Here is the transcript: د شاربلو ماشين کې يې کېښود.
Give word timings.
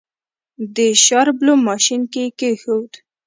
د 0.75 0.77
شاربلو 1.05 1.53
ماشين 1.67 2.01
کې 2.11 2.23
يې 2.25 2.29
کېښود. 2.39 2.91